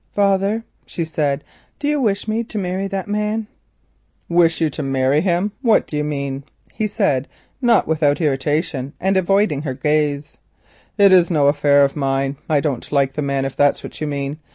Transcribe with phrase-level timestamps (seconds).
[0.15, 1.43] "Father," she said,
[1.77, 3.45] "do you wish me to marry that man?"
[4.27, 5.51] "Wish you to marry him?
[5.61, 6.43] What do you mean?"
[6.73, 7.27] he said,
[7.61, 10.39] not without irritation, and avoiding her gaze.
[10.97, 12.37] "It is no affair of mine.
[12.49, 14.39] I don't like the man, if that's what you mean.